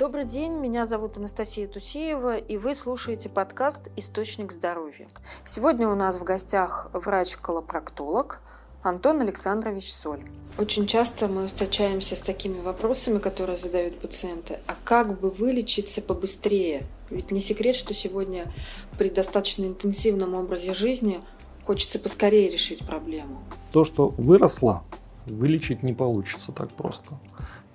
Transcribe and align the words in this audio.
Добрый 0.00 0.24
день, 0.24 0.52
меня 0.52 0.86
зовут 0.86 1.18
Анастасия 1.18 1.68
Тусеева, 1.68 2.38
и 2.38 2.56
вы 2.56 2.74
слушаете 2.74 3.28
подкаст 3.28 3.80
«Источник 3.96 4.50
здоровья». 4.50 5.06
Сегодня 5.44 5.86
у 5.90 5.94
нас 5.94 6.16
в 6.16 6.24
гостях 6.24 6.88
врач-колопроктолог 6.94 8.40
Антон 8.82 9.20
Александрович 9.20 9.92
Соль. 9.92 10.22
Очень 10.56 10.86
часто 10.86 11.28
мы 11.28 11.48
встречаемся 11.48 12.16
с 12.16 12.22
такими 12.22 12.62
вопросами, 12.62 13.18
которые 13.18 13.56
задают 13.56 14.00
пациенты. 14.00 14.60
А 14.66 14.74
как 14.84 15.20
бы 15.20 15.28
вылечиться 15.28 16.00
побыстрее? 16.00 16.86
Ведь 17.10 17.30
не 17.30 17.42
секрет, 17.42 17.76
что 17.76 17.92
сегодня 17.92 18.50
при 18.96 19.10
достаточно 19.10 19.66
интенсивном 19.66 20.34
образе 20.34 20.72
жизни 20.72 21.20
хочется 21.66 21.98
поскорее 21.98 22.48
решить 22.48 22.86
проблему. 22.86 23.42
То, 23.72 23.84
что 23.84 24.08
выросло, 24.16 24.82
вылечить 25.26 25.82
не 25.82 25.92
получится 25.92 26.52
так 26.52 26.70
просто. 26.70 27.18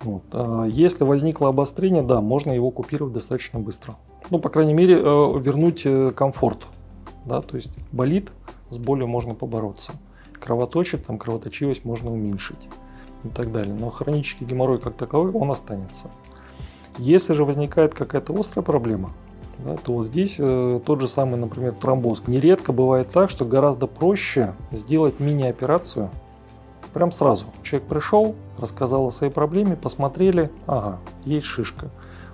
Вот. 0.06 0.22
А 0.30 0.64
если 0.66 1.02
возникло 1.02 1.48
обострение, 1.48 2.02
да, 2.02 2.20
можно 2.20 2.52
его 2.52 2.70
купировать 2.70 3.12
достаточно 3.12 3.58
быстро. 3.58 3.96
Ну, 4.30 4.38
по 4.38 4.48
крайней 4.48 4.72
мере, 4.72 4.94
э, 4.94 5.00
вернуть 5.00 5.82
э, 5.84 6.12
комфорт. 6.12 6.66
Да, 7.24 7.42
то 7.42 7.56
есть 7.56 7.76
болит, 7.90 8.30
с 8.70 8.78
болью 8.78 9.08
можно 9.08 9.34
побороться. 9.34 9.92
Кровоточит, 10.34 11.06
там 11.06 11.18
кровоточивость 11.18 11.84
можно 11.84 12.12
уменьшить 12.12 12.68
и 13.24 13.28
так 13.28 13.50
далее. 13.50 13.74
Но 13.74 13.90
хронический 13.90 14.44
геморрой 14.44 14.78
как 14.78 14.94
таковой, 14.94 15.32
он 15.32 15.50
останется. 15.50 16.08
Если 16.98 17.32
же 17.32 17.44
возникает 17.44 17.92
какая-то 17.94 18.32
острая 18.38 18.64
проблема, 18.64 19.12
да, 19.58 19.76
то 19.76 19.92
вот 19.92 20.06
здесь 20.06 20.36
э, 20.38 20.80
тот 20.86 21.00
же 21.00 21.08
самый, 21.08 21.36
например, 21.36 21.72
тромбоз. 21.72 22.28
Нередко 22.28 22.72
бывает 22.72 23.10
так, 23.10 23.28
что 23.28 23.44
гораздо 23.44 23.88
проще 23.88 24.54
сделать 24.70 25.18
мини-операцию– 25.18 26.10
Прям 26.96 27.12
сразу. 27.12 27.44
Человек 27.62 27.90
пришел, 27.90 28.34
рассказал 28.56 29.08
о 29.08 29.10
своей 29.10 29.30
проблеме, 29.30 29.76
посмотрели, 29.76 30.50
ага, 30.66 30.98
есть 31.26 31.44
шишка. 31.44 31.90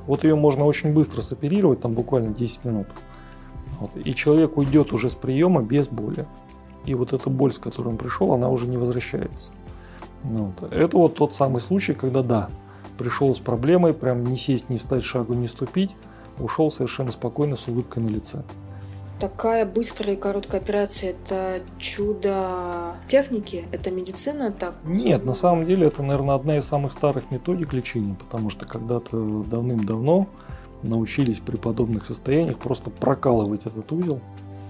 Вот 0.06 0.22
ее 0.22 0.36
можно 0.36 0.64
очень 0.66 0.92
быстро 0.92 1.20
соперировать, 1.20 1.80
там 1.80 1.94
буквально 1.94 2.32
10 2.32 2.64
минут. 2.64 2.86
Вот. 3.80 3.90
И 3.96 4.14
человек 4.14 4.56
уйдет 4.56 4.92
уже 4.92 5.10
с 5.10 5.16
приема 5.16 5.62
без 5.62 5.88
боли. 5.88 6.28
И 6.84 6.94
вот 6.94 7.12
эта 7.12 7.28
боль, 7.28 7.52
с 7.52 7.58
которой 7.58 7.88
он 7.88 7.96
пришел, 7.96 8.32
она 8.34 8.50
уже 8.50 8.68
не 8.68 8.76
возвращается. 8.76 9.52
Ну 10.22 10.54
вот. 10.56 10.72
Это 10.72 10.96
вот 10.96 11.16
тот 11.16 11.34
самый 11.34 11.60
случай, 11.60 11.94
когда 11.94 12.22
да, 12.22 12.48
пришел 12.98 13.34
с 13.34 13.40
проблемой, 13.40 13.94
прям 13.94 14.22
не 14.22 14.36
сесть, 14.36 14.70
не 14.70 14.78
встать, 14.78 15.02
шагу 15.02 15.34
не 15.34 15.48
ступить, 15.48 15.96
ушел 16.38 16.70
совершенно 16.70 17.10
спокойно 17.10 17.56
с 17.56 17.66
улыбкой 17.66 18.04
на 18.04 18.10
лице 18.10 18.44
такая 19.22 19.64
быстрая 19.64 20.16
и 20.16 20.18
короткая 20.18 20.60
операция– 20.60 21.10
это 21.24 21.62
чудо 21.78 22.96
техники? 23.06 23.68
Это 23.70 23.92
медицина 23.92 24.50
так? 24.50 24.74
Нет, 24.84 25.24
на 25.24 25.32
самом 25.32 25.64
деле 25.64 25.86
это, 25.86 26.02
наверное, 26.02 26.34
одна 26.34 26.56
из 26.56 26.64
самых 26.64 26.90
старых 26.90 27.30
методик 27.30 27.72
лечения, 27.72 28.16
потому 28.18 28.50
что 28.50 28.66
когда-то 28.66 29.44
давным-давно 29.44 30.26
научились 30.82 31.38
при 31.38 31.56
подобных 31.56 32.04
состояниях 32.04 32.58
просто 32.58 32.90
прокалывать 32.90 33.64
этот 33.64 33.92
узел 33.92 34.20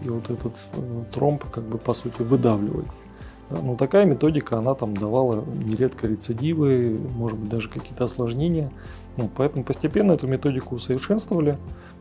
и 0.04 0.10
вот 0.10 0.28
этот 0.28 0.52
э, 0.74 1.04
тромб 1.14 1.44
как 1.50 1.64
бы 1.64 1.78
по 1.78 1.94
сути 1.94 2.20
выдавливать. 2.20 2.90
Да, 3.50 3.58
ну 3.62 3.76
такая 3.76 4.04
методика, 4.04 4.58
она 4.58 4.74
там 4.74 4.96
давала 4.96 5.44
нередко 5.64 6.06
рецидивы, 6.06 6.98
может 7.16 7.38
быть 7.38 7.50
даже 7.50 7.68
какие-то 7.68 8.04
осложнения. 8.04 8.70
Ну, 9.16 9.30
поэтому 9.34 9.64
постепенно 9.64 10.12
эту 10.12 10.26
методику 10.26 10.76
усовершенствовали. 10.76 11.58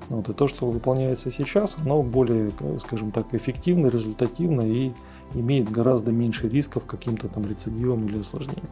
Вот, 0.09 0.30
и 0.30 0.33
то, 0.33 0.48
что 0.48 0.70
выполняется 0.70 1.30
сейчас, 1.31 1.78
оно 1.83 2.02
более, 2.03 2.52
скажем 2.80 3.11
так, 3.11 3.33
эффективно, 3.33 3.88
результативно 3.88 4.61
и 4.61 4.92
имеет 5.33 5.70
гораздо 5.70 6.11
меньше 6.11 6.50
рисков 6.50 6.86
каким-то 6.86 7.28
там 7.28 7.45
рецидивам 7.48 8.08
или 8.08 8.20
осложнениям. 8.20 8.67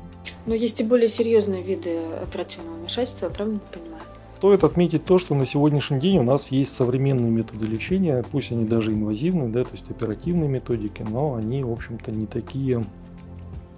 Но 0.46 0.54
есть 0.54 0.82
и 0.82 0.84
более 0.84 1.08
серьезные 1.08 1.64
виды 1.64 1.98
оперативного 2.22 2.76
вмешательства, 2.78 3.30
правильно 3.30 3.60
понимаю? 3.72 4.04
Стоит 4.40 4.64
отметить 4.64 5.04
то, 5.04 5.18
что 5.18 5.36
на 5.36 5.46
сегодняшний 5.46 6.00
день 6.00 6.18
у 6.18 6.24
нас 6.24 6.48
есть 6.48 6.74
современные 6.74 7.30
методы 7.30 7.66
лечения, 7.66 8.24
пусть 8.32 8.54
они 8.54 8.64
даже 8.64 8.94
инвазивные, 8.94 9.50
да, 9.50 9.66
то 9.66 9.72
есть 9.74 9.92
оперативные 9.92 10.48
методики, 10.48 11.02
но 11.02 11.36
они, 11.36 11.62
в 11.62 11.70
общем-то, 11.70 12.10
не 12.14 12.26
такие 12.26 12.88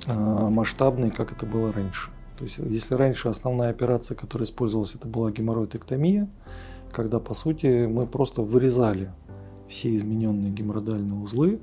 э, 0.06 0.14
масштабные, 0.14 1.10
как 1.10 1.32
это 1.32 1.48
было 1.48 1.74
раньше. 1.74 2.12
То 2.38 2.44
есть, 2.44 2.60
если 2.60 2.94
раньше 2.94 3.28
основная 3.28 3.72
операция, 3.72 4.16
которая 4.16 4.46
использовалась, 4.46 4.94
это 4.94 5.08
была 5.08 5.32
геморроидэктомия, 5.32 6.30
когда, 6.92 7.20
по 7.20 7.34
сути, 7.34 7.88
мы 7.88 8.06
просто 8.06 8.44
вырезали 8.44 9.10
все 9.68 9.96
измененные 9.96 10.52
геморроидальные 10.52 11.20
узлы, 11.24 11.60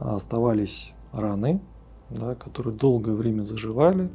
а 0.00 0.16
оставались 0.16 0.94
раны, 1.12 1.60
да, 2.08 2.36
которые 2.36 2.74
долгое 2.74 3.12
время 3.12 3.42
заживали, 3.42 4.08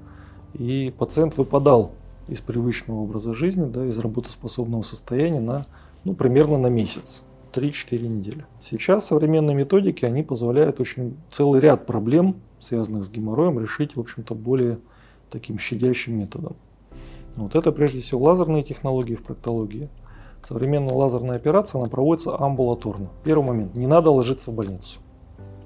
и 0.55 0.91
пациент 0.97 1.37
выпадал 1.37 1.91
из 2.27 2.41
привычного 2.41 2.99
образа 2.99 3.33
жизни, 3.33 3.65
да, 3.65 3.85
из 3.85 3.97
работоспособного 3.99 4.83
состояния 4.83 5.39
на 5.39 5.65
ну, 6.03 6.13
примерно 6.13 6.57
на 6.57 6.67
месяц. 6.67 7.23
3-4 7.53 8.07
недели. 8.07 8.45
Сейчас 8.59 9.05
современные 9.05 9.55
методики, 9.55 10.05
они 10.05 10.23
позволяют 10.23 10.81
очень 10.81 11.17
целый 11.29 11.61
ряд 11.61 11.85
проблем, 11.85 12.37
связанных 12.59 13.05
с 13.05 13.09
геморроем, 13.09 13.59
решить, 13.59 13.95
в 13.95 13.99
общем-то, 13.99 14.33
более 14.33 14.79
таким 15.29 15.59
щадящим 15.59 16.17
методом. 16.17 16.55
Вот 17.35 17.55
это 17.55 17.71
прежде 17.71 18.01
всего 18.01 18.21
лазерные 18.23 18.63
технологии 18.63 19.15
в 19.15 19.23
проктологии. 19.23 19.89
Современная 20.41 20.93
лазерная 20.93 21.35
операция, 21.35 21.79
она 21.79 21.89
проводится 21.89 22.37
амбулаторно. 22.37 23.09
Первый 23.23 23.45
момент, 23.45 23.75
не 23.75 23.87
надо 23.87 24.11
ложиться 24.11 24.51
в 24.51 24.53
больницу. 24.53 24.99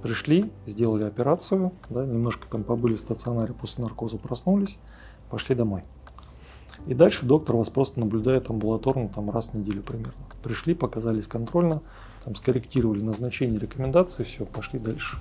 Пришли, 0.04 0.52
сделали 0.66 1.04
операцию, 1.04 1.72
да, 1.90 2.06
немножко 2.06 2.48
там 2.50 2.64
побыли 2.64 2.96
в 2.96 3.00
стационаре 3.00 3.54
после 3.54 3.84
наркоза, 3.84 4.18
проснулись, 4.18 4.78
пошли 5.30 5.56
домой. 5.56 5.84
И 6.88 6.94
дальше 6.94 7.26
доктор 7.26 7.58
вас 7.58 7.70
просто 7.70 8.00
наблюдает 8.00 8.50
амбулаторно 8.50 9.10
там 9.10 9.30
раз 9.30 9.50
в 9.50 9.54
неделю 9.54 9.82
примерно. 9.82 10.14
Пришли, 10.42 10.74
показались 10.74 11.28
контрольно, 11.28 11.82
там 12.24 12.36
скорректировали 12.36 13.02
назначение, 13.02 13.60
рекомендации, 13.60 14.24
все, 14.24 14.46
пошли 14.46 14.80
дальше 14.80 15.18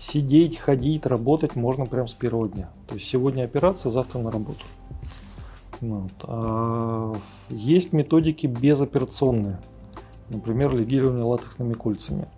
сидеть, 0.00 0.56
ходить, 0.56 1.04
работать 1.06 1.56
можно 1.56 1.84
прямо 1.84 2.08
с 2.08 2.14
первого 2.14 2.48
дня. 2.48 2.70
То 2.88 2.94
есть 2.94 3.06
сегодня 3.06 3.44
операция, 3.44 3.90
завтра 3.90 4.18
на 4.18 4.30
работу. 4.30 4.64
Вот. 5.80 6.12
А 6.22 7.14
есть 7.50 7.92
методики 7.92 8.46
безоперационные. 8.46 9.60
Например, 10.30 10.74
легирование 10.74 11.24
латексными 11.24 11.74
кольцами. 11.74 12.28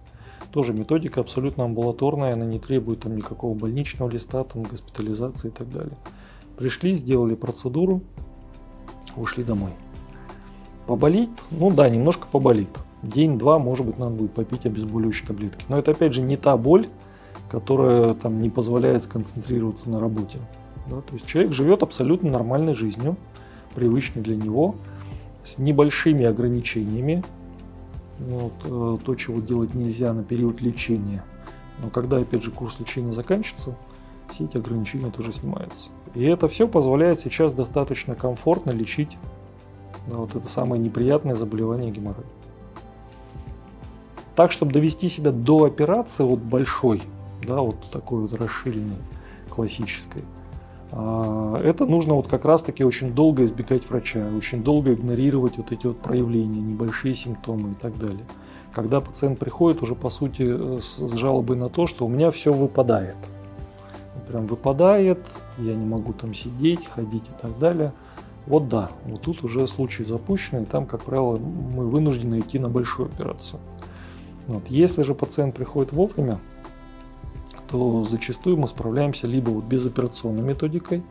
Тоже 0.51 0.75
методика 0.75 1.21
абсолютно 1.21 1.65
амбулаторная, 1.65 2.35
она 2.35 2.45
не 2.45 2.59
требует 2.59 3.01
там 3.01 3.17
никакого 3.17 3.55
больничного 3.55 4.11
листа, 4.11 4.43
там, 4.45 4.65
госпитализации 4.65 5.49
и 5.49 5.53
так 5.53 5.71
далее. 5.71 5.97
Пришли, 6.59 6.95
сделали 6.95 7.35
процедуру, 7.35 8.03
ушли 9.17 9.45
домой. 9.45 9.71
Поболит? 10.87 11.31
Ну 11.51 11.71
да, 11.71 11.89
немножко 11.89 12.27
поболит. 12.27 12.71
День-два, 13.03 13.59
может 13.59 13.87
быть, 13.87 13.99
надо 13.99 14.15
будет 14.15 14.33
попить 14.33 14.67
обезболивающие 14.67 15.27
таблетки. 15.27 15.65
Но 15.69 15.79
это 15.79 15.91
опять 15.91 16.13
же 16.13 16.23
не 16.23 16.37
та 16.37 16.57
боль, 16.57 16.87
которая 17.51 18.15
там 18.15 18.41
не 18.41 18.51
позволяет 18.51 19.05
сконцентрироваться 19.05 19.91
на 19.91 19.99
работе. 19.99 20.39
Да? 20.89 21.01
То 21.01 21.15
есть 21.15 21.27
человек 21.27 21.53
живет 21.53 21.83
абсолютно 21.83 22.31
нормальной 22.31 22.75
жизнью, 22.75 23.17
привычной 23.75 24.23
для 24.23 24.37
него, 24.37 24.77
с 25.45 25.59
небольшими 25.59 26.25
ограничениями. 26.25 27.25
Вот, 28.19 28.53
э, 28.65 28.99
то, 29.05 29.15
чего 29.17 29.41
делать 29.41 29.75
нельзя 29.75 30.13
на 30.13 30.23
период 30.23 30.61
лечения. 30.61 31.25
Но 31.83 31.91
когда, 31.91 32.19
опять 32.19 32.45
же, 32.45 32.51
курс 32.51 32.79
лечения 32.79 33.11
заканчивается, 33.11 33.77
все 34.33 34.45
эти 34.45 34.57
ограничения 34.57 35.11
тоже 35.11 35.33
снимаются. 35.33 35.91
И 36.15 36.25
это 36.25 36.49
все 36.49 36.67
позволяет 36.67 37.21
сейчас 37.21 37.53
достаточно 37.53 38.15
комфортно 38.15 38.71
лечить 38.71 39.17
да, 40.07 40.17
вот 40.17 40.35
это 40.35 40.49
самое 40.49 40.81
неприятное 40.83 41.37
заболевание 41.37 41.91
геморроя. 41.91 42.27
Так, 44.35 44.51
чтобы 44.51 44.73
довести 44.73 45.09
себя 45.09 45.31
до 45.31 45.65
операции 45.65 46.25
вот 46.25 46.41
большой, 46.41 47.03
да, 47.47 47.61
вот 47.61 47.91
такой 47.91 48.23
вот 48.23 48.33
расширенной, 48.33 48.97
классической. 49.51 50.25
А, 50.91 51.61
это 51.63 51.87
нужно 51.87 52.15
вот 52.15 52.29
как 52.29 52.45
раз-таки 52.45 52.83
очень 52.83 53.15
долго 53.15 53.45
избегать 53.45 53.89
врача, 53.89 54.27
очень 54.37 54.65
долго 54.65 54.95
игнорировать 54.95 55.59
вот 55.59 55.71
эти 55.71 55.87
вот 55.87 55.99
проявления, 55.99 56.61
небольшие 56.61 57.15
симптомы 57.15 57.73
и 57.73 57.75
так 57.75 57.99
далее. 57.99 58.25
Когда 58.73 59.03
пациент 59.03 59.39
приходит 59.39 59.83
уже 59.83 59.95
по 59.95 60.09
сути 60.09 60.45
э, 60.49 60.81
с 60.81 61.15
жалобой 61.15 61.59
на 61.59 61.69
то, 61.69 61.87
что 61.87 62.07
у 62.07 62.09
меня 62.09 62.31
все 62.31 62.55
выпадает. 62.55 63.17
Прям 64.33 64.47
выпадает, 64.47 65.19
я 65.59 65.75
не 65.75 65.85
могу 65.85 66.15
там 66.15 66.33
сидеть, 66.33 66.87
ходить 66.87 67.29
и 67.29 67.43
так 67.43 67.59
далее. 67.59 67.93
Вот 68.47 68.67
да, 68.67 68.91
вот 69.05 69.21
тут 69.21 69.45
уже 69.45 69.67
случай 69.67 70.05
запущенный, 70.05 70.65
там, 70.65 70.87
как 70.87 71.03
правило, 71.03 71.37
мы 71.37 71.87
вынуждены 71.87 72.41
идти 72.41 72.59
на 72.59 72.71
большую 72.71 73.11
операцию. 73.11 73.61
Вот. 74.47 74.69
Если 74.69 75.03
же 75.03 75.15
пациент 75.15 75.55
приходит 75.55 75.93
вовремя, 75.93 76.41
то 77.69 78.05
зачастую 78.05 78.57
мы 78.57 78.69
справляемся 78.69 79.27
либо 79.27 79.51
вот 79.51 79.65
безоперационной 79.65 80.43
методикой, 80.43 81.03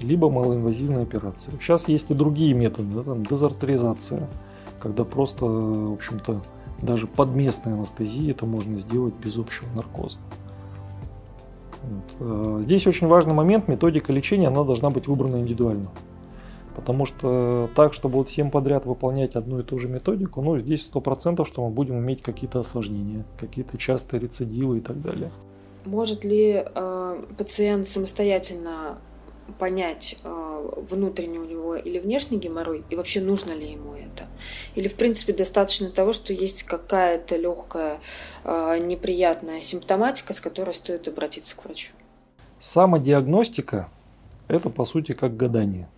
либо 0.00 0.30
малоинвазивной 0.30 1.02
операцией. 1.02 1.58
Сейчас 1.60 1.88
есть 1.88 2.12
и 2.12 2.14
другие 2.14 2.54
методы, 2.54 2.94
да, 2.94 3.02
там 3.02 3.26
дезартеризация, 3.26 4.30
когда 4.78 5.04
просто, 5.04 5.46
в 5.46 5.94
общем-то, 5.94 6.42
даже 6.80 7.08
под 7.08 7.30
местной 7.30 7.72
анестезией 7.72 8.30
это 8.30 8.46
можно 8.46 8.76
сделать 8.76 9.14
без 9.14 9.36
общего 9.36 9.66
наркоза. 9.74 10.18
Э, 12.20 12.60
здесь 12.62 12.86
очень 12.86 13.06
важный 13.06 13.34
момент, 13.34 13.68
методика 13.68 14.12
лечения, 14.12 14.48
она 14.48 14.64
должна 14.64 14.90
быть 14.90 15.06
выбрана 15.06 15.36
индивидуально. 15.36 15.90
Потому 16.74 17.06
что 17.06 17.70
так, 17.74 17.94
чтобы 17.94 18.18
вот 18.18 18.28
всем 18.28 18.50
подряд 18.50 18.84
выполнять 18.84 19.34
одну 19.34 19.60
и 19.60 19.62
ту 19.62 19.78
же 19.78 19.88
методику, 19.88 20.42
ну, 20.42 20.58
здесь 20.58 20.82
сто 20.82 21.00
процентов, 21.00 21.48
что 21.48 21.66
мы 21.66 21.70
будем 21.70 21.98
иметь 21.98 22.20
какие-то 22.22 22.60
осложнения, 22.60 23.24
какие-то 23.38 23.78
частые 23.78 24.20
рецидивы 24.20 24.78
и 24.78 24.80
так 24.80 25.00
далее. 25.00 25.30
Может 25.86 26.24
ли 26.24 26.62
э, 26.64 27.24
пациент 27.38 27.86
самостоятельно 27.86 28.98
понять, 29.58 30.18
э, 30.22 30.70
внутренний 30.90 31.38
у 31.38 31.44
него 31.44 31.65
или 31.78 31.98
внешний 31.98 32.38
геморрой, 32.38 32.84
и 32.90 32.96
вообще 32.96 33.20
нужно 33.20 33.52
ли 33.52 33.72
ему 33.72 33.94
это? 33.94 34.26
Или, 34.74 34.88
в 34.88 34.94
принципе, 34.94 35.32
достаточно 35.32 35.90
того, 35.90 36.12
что 36.12 36.32
есть 36.32 36.62
какая-то 36.62 37.36
легкая 37.36 38.00
э, 38.44 38.78
неприятная 38.78 39.60
симптоматика, 39.60 40.32
с 40.32 40.40
которой 40.40 40.74
стоит 40.74 41.08
обратиться 41.08 41.56
к 41.56 41.64
врачу? 41.64 41.92
Самодиагностика– 42.58 43.88
это, 44.48 44.70
по 44.70 44.84
сути, 44.84 45.12
как 45.12 45.36
гадание. 45.36 45.88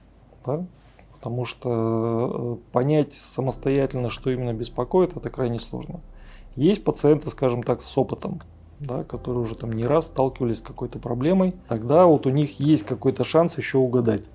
Да? 0.45 0.67
Потому 1.15 1.45
что 1.45 2.59
э, 2.59 2.73
понять 2.73 3.13
самостоятельно, 3.13 4.11
что 4.11 4.31
именно 4.31 4.53
беспокоит, 4.53 5.17
это 5.17 5.31
крайне 5.31 5.61
сложно. 5.61 6.01
Есть 6.55 6.85
пациенты, 6.85 7.31
скажем 7.31 7.63
так, 7.63 7.83
с 7.83 7.99
опытом, 7.99 8.41
да, 8.81 9.05
которые 9.05 9.43
уже 9.43 9.55
там 9.55 9.73
не 9.73 9.85
раз 9.85 10.07
сталкивались 10.07 10.59
с 10.59 10.63
какой-то 10.63 10.99
проблемой, 10.99 11.55
тогда 11.69 12.07
вот 12.07 12.27
у 12.27 12.31
них 12.31 12.61
есть 12.61 12.85
какой-то 12.85 13.25
шанс 13.25 13.59
еще 13.59 13.79
угадать. 13.79 14.31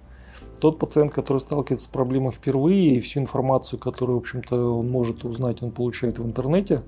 Тот 0.64 0.80
пациент, 0.80 1.12
который 1.12 1.40
сталкивается 1.40 1.88
с 1.88 1.90
проблемой 1.90 2.32
впервые, 2.32 2.96
и 2.96 3.02
всю 3.02 3.20
информацию, 3.20 3.78
которую, 3.78 4.18
в 4.18 4.22
общем-то, 4.22 4.80
он 4.80 4.90
может 4.90 5.26
узнать, 5.26 5.62
он 5.62 5.72
получает 5.72 6.20
в 6.20 6.26
интернете, 6.26 6.84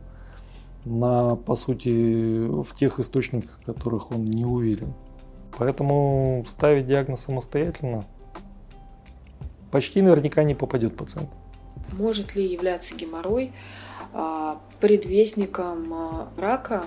на, 0.85 1.35
по 1.35 1.55
сути, 1.55 2.47
в 2.47 2.73
тех 2.73 2.99
источниках, 3.01 3.59
в 3.59 3.65
которых 3.65 4.11
он 4.11 4.23
не 4.23 4.45
уверен. 4.45 4.93
Поэтому 5.57 6.45
ставить 6.47 6.87
диагноз 6.87 7.23
самостоятельно 7.23 8.05
почти 9.71 10.01
наверняка 10.01 10.43
не 10.43 10.55
попадет 10.55 10.95
пациент. 10.95 11.31
Может 11.91 12.33
ли 12.33 12.49
являться 12.49 12.95
геморрой 12.95 13.51
а, 14.13 14.61
предвестником 14.79 15.93
а, 15.93 16.29
рака 16.37 16.85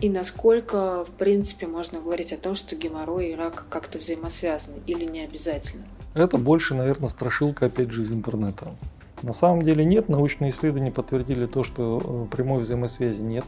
и 0.00 0.08
насколько, 0.08 1.04
в 1.04 1.10
принципе, 1.18 1.66
можно 1.66 2.00
говорить 2.00 2.32
о 2.32 2.36
том, 2.36 2.54
что 2.54 2.76
геморрой 2.76 3.32
и 3.32 3.34
рак 3.34 3.66
как-то 3.68 3.98
взаимосвязаны 3.98 4.76
или 4.86 5.04
не 5.04 5.22
обязательно? 5.22 5.84
Это 6.14 6.36
больше, 6.36 6.74
наверное, 6.74 7.08
страшилка, 7.08 7.66
опять 7.66 7.90
же, 7.90 8.02
из 8.02 8.12
интернета. 8.12 8.72
На 9.22 9.32
самом 9.32 9.62
деле 9.62 9.84
нет, 9.84 10.08
научные 10.08 10.50
исследования 10.50 10.90
подтвердили 10.90 11.46
то, 11.46 11.62
что 11.62 12.00
э, 12.02 12.34
прямой 12.34 12.60
взаимосвязи 12.60 13.22
нет. 13.22 13.44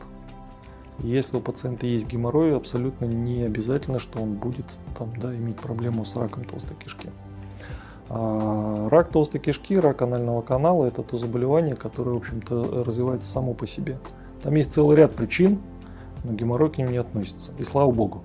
Если 1.01 1.37
у 1.37 1.41
пациента 1.41 1.87
есть 1.87 2.07
геморрой, 2.07 2.57
абсолютно 2.57 3.07
не 3.07 3.43
обязательно, 3.43 3.99
что 3.99 4.23
он 4.23 4.35
будет 4.35 4.67
там, 4.97 5.13
да, 5.17 5.35
иметь 5.35 5.57
проблему 5.57 6.05
с 6.05 6.15
раком 6.17 6.45
толстой 6.45 6.77
кишки. 6.77 7.11
А 8.09 8.89
рак 8.89 9.09
толстой 9.09 9.41
кишки, 9.41 9.77
рак 9.77 10.03
анального 10.03 10.41
канала– 10.41 10.85
это 10.87 11.03
то 11.03 11.19
заболевание, 11.19 11.75
которое, 11.75 12.13
в 12.13 12.19
общем-то, 12.19 12.85
развивается 12.85 13.31
само 13.31 13.55
по 13.55 13.67
себе. 13.67 13.99
Там 14.43 14.55
есть 14.55 14.73
целый 14.73 14.97
ряд 14.97 15.15
причин, 15.15 15.61
но 16.23 16.33
геморрой 16.33 16.71
к 16.71 16.79
ним 16.79 16.93
не 16.93 16.99
относится. 16.99 17.53
И 17.59 17.65
слава 17.65 17.91
богу. 17.91 18.23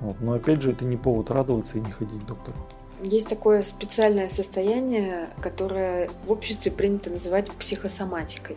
Вот. 0.00 0.20
Но 0.20 0.32
опять 0.32 0.62
же, 0.62 0.72
это 0.72 0.84
не 0.84 0.96
повод 0.96 1.30
радоваться 1.30 1.76
и 1.76 1.80
не 1.80 1.90
ходить 1.90 2.22
к 2.22 2.26
доктору. 2.26 2.56
Есть 3.02 3.28
такое 3.28 3.62
специальное 3.62 4.28
состояние, 4.28 5.30
которое 5.40 6.10
в 6.26 6.32
обществе 6.32 6.72
принято 6.72 7.10
называть 7.10 7.50
психосоматикой. 7.52 8.56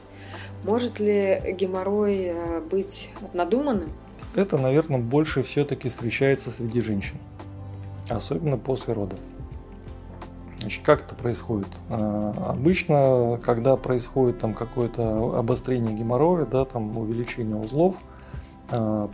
Может 0.64 1.00
ли 1.00 1.56
геморрой 1.58 2.32
э, 2.34 2.62
быть 2.62 3.10
надуманным? 3.34 3.92
Это, 4.36 4.58
наверное, 4.58 5.00
больше 5.00 5.44
все-таки 5.44 5.90
встречается 5.90 6.52
среди 6.52 6.82
женщин, 6.82 7.18
особенно 8.10 8.58
после 8.58 8.94
родов. 8.94 9.20
Значит, 10.60 10.84
как 10.84 11.02
это 11.02 11.16
происходит? 11.16 11.68
А, 11.90 12.52
обычно, 12.52 13.40
когда 13.44 13.76
происходит 13.76 14.40
там 14.40 14.54
какое-то 14.54 15.38
обострение 15.38 15.96
геморроя, 15.96 16.46
да, 16.46 16.66
там 16.66 16.98
увеличение 16.98 17.56
узлов– 17.56 17.96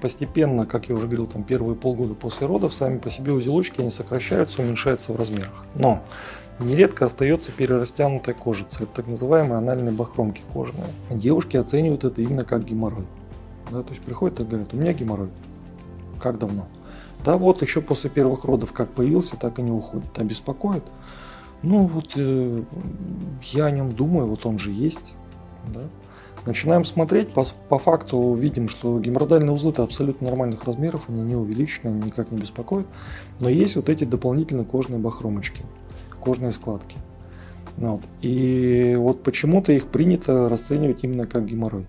постепенно, 0.01 0.65
как 0.65 0.89
я 0.89 0.95
уже 0.95 1.07
говорил, 1.07 1.25
там 1.25 1.43
первые 1.43 1.75
полгода 1.75 2.13
после 2.13 2.47
родов, 2.47 2.73
сами 2.73 2.97
по 2.97 3.09
себе 3.09 3.31
узелочки, 3.31 3.81
они 3.81 3.89
сокращаются, 3.89 4.61
уменьшаются 4.61 5.13
в 5.13 5.15
размерах. 5.15 5.65
Но 5.75 6.03
нередко 6.59 7.05
остается 7.05 7.51
перерастянутая 7.51 8.35
кожица, 8.35 8.83
это 8.83 8.93
так 8.95 9.07
называемые 9.07 9.57
анальные 9.57 9.91
бахромки 9.91 10.41
кожаные. 10.53 10.87
Девушки 11.09 11.57
оценивают 11.57 12.03
это 12.03 12.21
именно 12.21 12.43
как 12.43 12.65
геморрой. 12.65 13.05
Да, 13.71 13.83
то 13.83 13.89
есть 13.89 14.01
приходят 14.01 14.39
и 14.39 14.43
говорят, 14.43 14.73
у 14.73 14.77
меня 14.77 14.93
геморрой. 14.93 15.29
Как 16.21 16.39
давно? 16.39 16.67
Да 17.23 17.37
вот 17.37 17.61
еще 17.61 17.81
после 17.81 18.09
первых 18.09 18.45
родов 18.45 18.73
как 18.73 18.91
появился, 18.91 19.37
так 19.37 19.59
и 19.59 19.61
не 19.61 19.71
уходит. 19.71 20.17
А 20.17 20.23
беспокоит? 20.23 20.83
Ну 21.63 21.87
вот 21.87 22.11
э, 22.15 22.63
я 23.41 23.65
о 23.65 23.71
нем 23.71 23.93
думаю, 23.93 24.27
вот 24.27 24.45
он 24.45 24.59
же 24.59 24.71
есть. 24.71 25.13
Да? 25.73 25.81
Начинаем 26.45 26.85
смотреть, 26.85 27.29
по, 27.33 27.43
по 27.67 27.77
факту 27.77 28.33
видим, 28.33 28.69
что 28.69 28.99
геморрhoидальные 28.99 29.51
узлы 29.51 29.71
это 29.71 29.83
абсолютно 29.83 30.27
нормальных 30.27 30.63
размеров, 30.63 31.09
они 31.09 31.21
не 31.21 31.35
увеличены, 31.35 31.89
они 31.89 32.03
никак 32.03 32.31
не 32.31 32.39
беспокоят. 32.39 32.87
Но 33.39 33.49
есть 33.49 33.75
вот 33.75 33.89
эти 33.89 34.03
дополнительные 34.03 34.65
кожные 34.65 34.99
бахромочки, 34.99 35.63
кожные 36.21 36.51
складки. 36.51 36.97
Ну 37.77 37.93
вот. 37.93 38.01
И 38.21 38.95
вот 38.97 39.23
почему-то 39.23 39.71
их 39.71 39.87
принято 39.87 40.49
расценивать 40.49 41.03
именно 41.03 41.27
как 41.27 41.45
геморрой. 41.45 41.87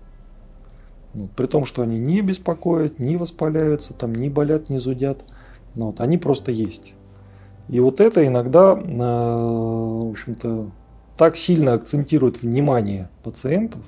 Вот. 1.13 1.31
При 1.31 1.47
том, 1.47 1.65
что 1.65 1.81
они 1.81 1.97
не 1.97 2.21
беспокоят, 2.21 2.99
не 2.99 3.17
воспаляются, 3.17 3.93
там 3.93 4.13
не 4.13 4.29
болят, 4.29 4.69
не 4.69 4.79
зудят. 4.79 5.23
Ну 5.75 5.87
вот. 5.87 6.01
Они 6.01 6.17
просто 6.17 6.51
есть. 6.51 6.93
И 7.69 7.79
вот 7.79 8.01
это 8.01 8.25
иногда, 8.25 8.73
э, 8.73 8.97
в 8.97 10.09
общем-то, 10.11 10.71
так 11.17 11.37
сильно 11.37 11.73
акцентирует 11.73 12.41
внимание 12.41 13.09
пациентов, 13.23 13.81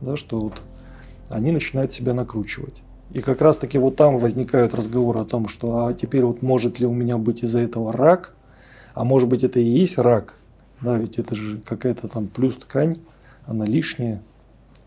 да, 0.00 0.16
что 0.16 0.40
вот 0.40 0.62
они 1.30 1.52
начинают 1.52 1.92
себя 1.92 2.12
накручивать. 2.12 2.82
И 3.12 3.20
как 3.20 3.40
раз 3.40 3.58
таки 3.58 3.78
вот 3.78 3.96
там 3.96 4.18
возникают 4.18 4.74
разговоры 4.74 5.20
о 5.20 5.24
том, 5.24 5.48
что 5.48 5.86
а 5.86 5.94
теперь 5.94 6.24
вот 6.24 6.42
может 6.42 6.78
ли 6.78 6.86
у 6.86 6.92
меня 6.92 7.18
быть 7.18 7.42
из-за 7.42 7.60
этого 7.60 7.92
рак, 7.92 8.34
а 8.94 9.04
может 9.04 9.28
быть 9.28 9.42
это 9.42 9.58
и 9.58 9.64
есть 9.64 9.98
рак, 9.98 10.34
да, 10.80 10.96
ведь 10.96 11.18
это 11.18 11.34
же 11.34 11.58
какая-то 11.58 12.08
там 12.08 12.28
плюс 12.28 12.56
ткань, 12.56 12.98
она 13.46 13.64
лишняя. 13.64 14.22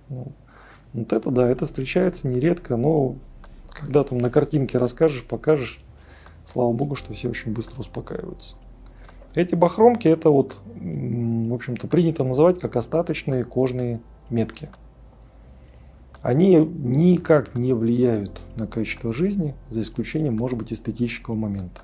Ну, 0.09 0.31
вот 0.93 1.11
это 1.11 1.31
да, 1.31 1.49
это 1.49 1.65
встречается 1.65 2.27
нередко, 2.27 2.77
но 2.77 3.15
когда 3.69 4.03
там 4.03 4.19
на 4.19 4.29
картинке 4.29 4.77
расскажешь, 4.77 5.25
покажешь, 5.25 5.81
слава 6.45 6.71
богу, 6.71 6.95
что 6.95 7.13
все 7.13 7.29
очень 7.29 7.51
быстро 7.51 7.79
успокаиваются. 7.79 8.57
Эти 9.35 9.55
бахромки 9.55 10.07
это 10.07 10.29
вот, 10.29 10.57
в 10.75 11.53
общем-то, 11.53 11.87
принято 11.87 12.23
называть 12.23 12.59
как 12.59 12.75
остаточные 12.75 13.43
кожные 13.43 13.99
метки– 14.29 14.69
они 16.23 16.55
никак 16.55 17.53
не 17.53 17.73
влияют 17.73 18.41
на 18.55 18.65
качество 18.65 19.13
жизни, 19.13 19.55
за 19.69 19.81
исключением, 19.81 20.37
может 20.37 20.57
быть, 20.57 20.71
эстетического 20.71 21.35
момента. 21.35 21.81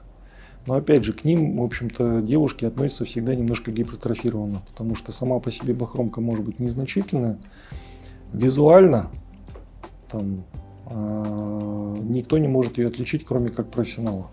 Но 0.66 0.76
опять 0.76 1.04
же, 1.04 1.12
к 1.12 1.26
ним, 1.26 1.58
в 1.58 1.64
общем-то, 1.64 2.22
девушки 2.22 2.64
относятся 2.64 3.04
всегда 3.04 3.36
немножко 3.36 3.70
гипертрофированно, 3.72 4.62
потому 4.66 4.96
что 4.96 5.12
сама 5.12 5.40
по 5.40 5.52
себе 5.52 5.74
бахромка 5.74 6.22
может 6.22 6.46
быть 6.46 6.60
незначительная. 6.60 7.38
Визуально 8.32 9.12
там, 10.10 10.46
э, 10.86 11.98
никто 12.04 12.38
не 12.38 12.48
может 12.48 12.78
ее 12.78 12.88
отличить, 12.88 13.26
кроме 13.26 13.50
как 13.50 13.70
профессионала. 13.70 14.28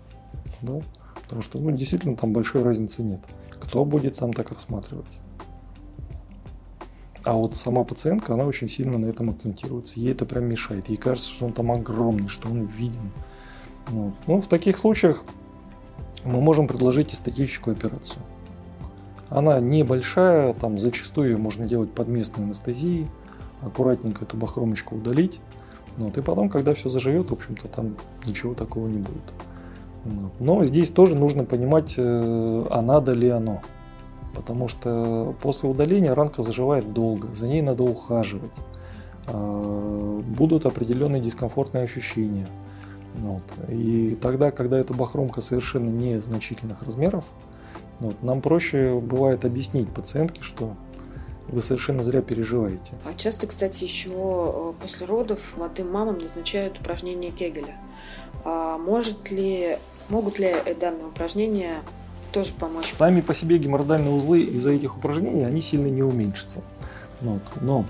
Да? 0.61 0.79
Потому 1.23 1.41
что 1.41 1.59
ну, 1.59 1.71
действительно 1.71 2.15
там 2.15 2.31
большой 2.31 2.63
разницы 2.63 3.03
нет. 3.03 3.19
Кто 3.59 3.83
будет 3.83 4.17
там 4.17 4.31
так 4.31 4.51
рассматривать? 4.51 5.19
А 7.27 7.33
вот 7.33 7.57
сама 7.57 7.83
пациентка, 7.83 8.35
она 8.35 8.45
очень 8.45 8.69
сильно 8.69 8.97
на 8.97 9.07
этом 9.07 9.29
акцентируется. 9.29 9.99
Ей 9.99 10.13
это 10.13 10.25
прям 10.25 10.45
мешает. 10.45 10.87
Ей 10.87 10.95
кажется, 10.95 11.29
что 11.29 11.45
он 11.45 11.51
там 11.51 11.73
огромный, 11.73 12.29
что 12.29 12.47
он 12.47 12.63
виден. 12.63 13.11
Вот. 13.87 14.13
Ну, 14.27 14.39
в 14.39 14.47
таких 14.47 14.77
случаях 14.77 15.25
мы 16.23 16.39
можем 16.39 16.67
предложить 16.67 17.13
эстетическую 17.13 17.75
операцию. 17.75 18.21
Она 19.29 19.59
небольшая, 19.59 20.53
там 20.53 20.79
зачастую 20.79 21.31
ее 21.31 21.37
можно 21.37 21.65
делать 21.65 21.91
под 21.91 22.07
местной 22.07 22.45
анестезией, 22.45 23.07
аккуратненько 23.61 24.23
эту 24.23 24.37
бахромочку 24.37 24.95
удалить. 24.95 25.41
Вот, 25.97 26.17
и 26.17 26.21
потом, 26.21 26.47
когда 26.47 26.73
все 26.75 26.87
заживет, 26.87 27.29
в 27.29 27.33
общем-то, 27.33 27.67
там 27.67 27.97
ничего 28.25 28.53
такого 28.53 28.87
не 28.87 28.99
будет. 28.99 29.33
Вот. 30.05 30.31
Но 30.39 30.63
здесь 30.63 30.91
тоже 30.91 31.17
нужно 31.17 31.43
понимать, 31.43 31.95
э, 31.97 32.65
а 32.69 32.81
надо 32.81 33.11
ли 33.11 33.27
оно 33.27 33.61
потому 34.33 34.67
что 34.67 35.35
после 35.41 35.69
удаления 35.69 36.13
ранка 36.13 36.41
заживает 36.41 36.93
долго, 36.93 37.33
за 37.35 37.47
ней 37.47 37.61
надо 37.61 37.83
ухаживать. 37.83 38.53
А, 39.27 40.21
будут 40.25 40.65
определенные 40.65 41.21
дискомфортные 41.21 41.83
ощущения. 41.83 42.47
Вот. 43.15 43.43
И 43.69 44.17
тогда, 44.21 44.51
когда 44.51 44.77
эта 44.77 44.93
бахромка 44.93 45.41
совершенно 45.41 45.89
незначительных 45.89 46.83
размеров, 46.83 47.25
вот, 47.99 48.21
нам 48.21 48.41
проще 48.41 48.99
бывает 48.99 49.43
объяснить 49.43 49.89
пациентке, 49.89 50.43
что 50.43 50.75
вы 51.47 51.61
совершенно 51.61 52.03
зря 52.03 52.21
переживаете. 52.21 52.93
А 53.05 53.13
часто, 53.13 53.47
кстати, 53.47 53.83
еще 53.83 54.11
э, 54.11 54.73
после 54.81 55.07
родов 55.07 55.55
молодым 55.57 55.91
мамам 55.91 56.19
назначают 56.19 56.79
упражнения 56.79 57.31
Кегеля. 57.31 57.75
А 58.43 58.77
может 58.77 59.31
ли, 59.31 59.77
могут 60.09 60.39
ли 60.39 60.53
данные 60.79 61.07
упражнения 61.07 61.81
тоже 62.31 62.51
помочь. 62.59 62.93
Сами 62.97 63.21
по 63.21 63.33
себе 63.33 63.57
геморрhoидальные 63.57 64.13
узлы 64.13 64.41
из-за 64.41 64.71
этих 64.71 64.97
упражнений, 64.97 65.43
они 65.43 65.61
сильно 65.61 65.87
не 65.87 66.03
уменьшатся. 66.03 66.61
Вот. 67.21 67.41
Но 67.61 67.85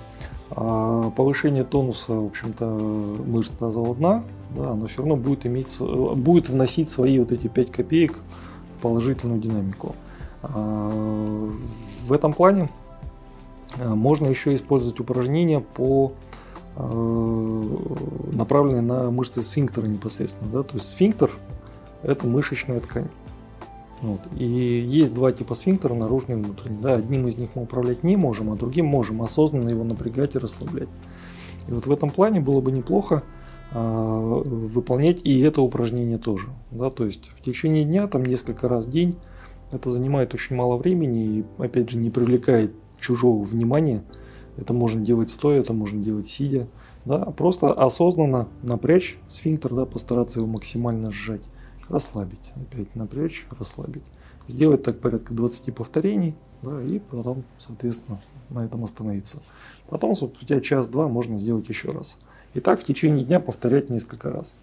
а, 0.51 1.09
повышение 1.11 1.63
тонуса, 1.63 2.13
в 2.13 2.25
общем-то, 2.25 2.65
мышц 2.65 3.51
тазового 3.51 3.95
дна, 3.95 4.23
да, 4.55 4.71
оно 4.71 4.87
все 4.87 4.99
равно 4.99 5.15
будет, 5.15 5.45
иметь, 5.45 5.77
будет 5.79 6.49
вносить 6.49 6.89
свои 6.89 7.19
вот 7.19 7.31
эти 7.31 7.47
5 7.47 7.71
копеек 7.71 8.19
в 8.77 8.81
положительную 8.81 9.41
динамику. 9.41 9.95
А, 10.41 11.51
в 12.05 12.13
этом 12.13 12.33
плане 12.33 12.69
а, 13.77 13.95
можно 13.95 14.27
еще 14.27 14.55
использовать 14.55 14.99
упражнения 14.99 15.59
по 15.59 16.13
направленные 16.77 18.83
на 18.83 19.09
мышцы 19.09 19.41
сфинктера 19.41 19.87
непосредственно. 19.87 20.51
Да? 20.51 20.61
То 20.61 20.75
есть 20.75 20.89
сфинктер– 20.89 21.31
это 22.03 22.27
мышечная 22.27 22.79
ткань. 22.79 23.07
Вот. 24.01 24.21
И 24.37 24.45
есть 24.45 25.13
два 25.13 25.31
типа 25.31 25.55
сфинктера, 25.55 25.93
наружный 25.93 26.35
и 26.35 26.41
внутренний. 26.41 26.79
Да, 26.79 26.93
одним 26.93 27.27
из 27.27 27.37
них 27.37 27.49
мы 27.55 27.63
управлять 27.63 28.03
не 28.03 28.15
можем, 28.15 28.51
а 28.51 28.55
другим 28.55 28.85
можем 28.85 29.21
осознанно 29.21 29.69
его 29.69 29.83
напрягать 29.83 30.35
и 30.35 30.39
расслаблять. 30.39 30.89
И 31.67 31.71
вот 31.71 31.87
в 31.87 31.91
этом 31.91 32.09
плане 32.09 32.39
было 32.39 32.61
бы 32.61 32.71
неплохо 32.71 33.23
э, 33.71 33.79
выполнять 33.79 35.21
и 35.23 35.39
это 35.39 35.61
упражнение 35.61 36.19
тоже. 36.19 36.49
Да, 36.71 36.89
то 36.91 37.05
есть 37.05 37.31
в 37.35 37.41
течение 37.41 37.83
дня, 37.83 38.07
там 38.07 38.23
несколько 38.23 38.69
раз 38.69 38.85
в 38.85 38.89
день, 38.89 39.17
это 39.71 39.89
занимает 39.89 40.33
очень 40.33 40.55
мало 40.55 40.77
времени 40.77 41.39
и, 41.39 41.45
опять 41.57 41.89
же, 41.89 41.97
не 41.97 42.09
привлекает 42.09 42.73
чужого 42.99 43.43
внимания. 43.43 44.03
Это 44.57 44.73
можно 44.73 45.03
делать 45.03 45.31
стоя, 45.31 45.59
это 45.59 45.73
можно 45.73 46.01
делать 46.01 46.27
сидя. 46.27 46.67
Да, 47.03 47.19
просто 47.25 47.71
осознанно 47.71 48.47
напрячь 48.63 49.17
сфинктер, 49.29 49.73
да, 49.73 49.85
постараться 49.85 50.39
его 50.39 50.47
максимально 50.47 51.11
сжать 51.11 51.43
расслабить. 51.89 52.51
Опять 52.55 52.95
напрячь, 52.95 53.45
расслабить. 53.57 54.03
Сделать 54.47 54.83
так 54.83 54.99
порядка 54.99 55.33
20 55.33 55.75
повторений, 55.75 56.35
да, 56.61 56.81
и 56.81 56.99
потом, 56.99 57.43
соответственно, 57.59 58.21
на 58.49 58.65
этом 58.65 58.83
остановиться. 58.83 59.41
Потом, 59.89 60.15
спустя 60.15 60.61
час-два, 60.61 61.07
можно 61.07 61.37
сделать 61.37 61.67
еще 61.69 61.89
раз. 61.89 62.17
И 62.53 62.59
так 62.59 62.79
в 62.79 62.83
течение 62.83 63.25
дня 63.25 63.39
повторять 63.39 63.89
несколько 63.89 64.29
раз. 64.29 64.55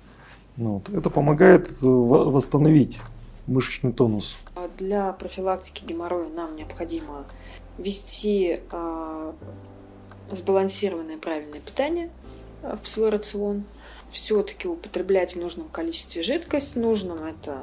Ну 0.57 0.75
вот. 0.75 0.89
Это 0.89 1.11
помогает 1.11 1.71
э, 1.83 1.87
восстановить 1.87 3.01
мышечный 3.47 3.93
тонус. 3.93 4.39
Для 4.79 5.13
профилактики 5.13 5.85
геморроя 5.85 6.29
нам 6.29 6.57
необходимо 6.57 7.25
вести 7.77 8.59
э, 8.71 9.33
сбалансированное 10.31 11.19
правильное 11.19 11.61
питание 11.61 12.11
а, 12.63 12.79
в 12.83 12.89
свой 12.89 13.11
рацион– 13.11 13.65
все-таки 14.15 14.69
употреблять 14.69 15.35
в 15.35 15.41
нужном 15.41 15.69
количестве 15.69 16.23
жидкость. 16.23 16.77
Нужным 16.77 17.25
это 17.25 17.59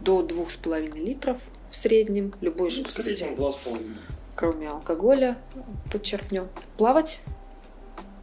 до 0.00 0.20
2,5 0.20 0.98
литров 0.98 1.38
в 1.70 1.76
среднем 1.76 2.34
любой 2.40 2.64
ну, 2.64 2.70
жидкости. 2.70 3.00
В 3.00 3.04
среднем 3.04 3.34
2,5. 3.34 3.96
Кроме 4.34 4.68
алкоголя, 4.68 5.38
подчеркнем. 5.92 6.48
Плавать? 6.76 7.20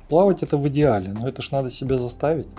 Плавать 0.10 0.44
это 0.44 0.58
в 0.58 0.68
идеале, 0.68 1.14
но 1.14 1.28
это 1.28 1.42
ж 1.42 1.52
надо 1.52 1.70
себя 1.70 1.98
заставить. 1.98 2.50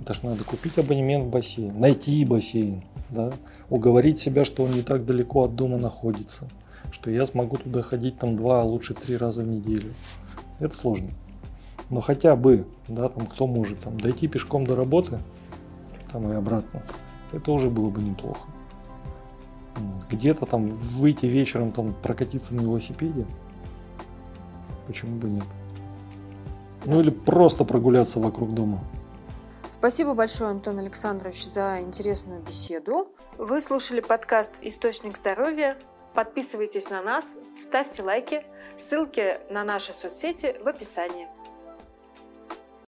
Это 0.00 0.14
ж 0.14 0.22
надо 0.22 0.44
купить 0.44 0.78
абонемент 0.78 1.24
в 1.24 1.28
бассейн, 1.28 1.78
найти 1.78 2.24
бассейн, 2.24 2.84
да, 3.10 3.32
уговорить 3.68 4.18
себя, 4.18 4.44
что 4.44 4.62
он 4.62 4.72
не 4.72 4.82
так 4.82 5.04
далеко 5.04 5.44
от 5.44 5.56
дома 5.56 5.78
находится, 5.78 6.48
что 6.92 7.10
я 7.10 7.26
смогу 7.26 7.56
туда 7.56 7.82
ходить 7.82 8.18
там 8.18 8.36
два, 8.36 8.60
а 8.60 8.64
лучше 8.64 8.94
три 8.94 9.16
раза 9.16 9.42
в 9.42 9.48
неделю. 9.48 9.92
Это 10.60 10.74
сложно. 10.74 11.10
Но 11.90 12.00
хотя 12.00 12.34
бы, 12.36 12.66
да, 12.88 13.08
там 13.08 13.26
кто 13.26 13.46
может 13.46 13.80
там 13.80 13.98
дойти 13.98 14.26
пешком 14.28 14.66
до 14.66 14.76
работы, 14.76 15.20
там 16.10 16.30
и 16.30 16.34
обратно, 16.34 16.82
это 17.32 17.52
уже 17.52 17.70
было 17.70 17.90
бы 17.90 18.02
неплохо. 18.02 18.48
Где-то 20.10 20.46
там 20.46 20.66
выйти 20.66 21.26
вечером 21.26 21.72
там 21.72 21.94
прокатиться 21.94 22.54
на 22.54 22.60
велосипеде, 22.60 23.26
почему 24.86 25.16
бы 25.18 25.28
нет? 25.28 25.44
Ну 26.84 27.00
или 27.00 27.10
просто 27.10 27.64
прогуляться 27.64 28.20
вокруг 28.20 28.54
дома. 28.54 28.80
Спасибо 29.68 30.14
большое, 30.14 30.50
Антон 30.50 30.78
Александрович, 30.78 31.46
за 31.46 31.80
интересную 31.80 32.42
беседу. 32.42 33.08
Вы 33.38 33.60
слушали 33.60 34.00
подкаст 34.00 34.52
«Источник 34.62 35.16
здоровья». 35.16 35.76
Подписывайтесь 36.14 36.90
на 36.90 37.02
нас, 37.02 37.32
ставьте 37.60 38.02
лайки. 38.02 38.44
Ссылки 38.76 39.40
на 39.50 39.64
наши 39.64 39.92
соцсети 39.92 40.54
в 40.62 40.68
описании. 40.68 41.26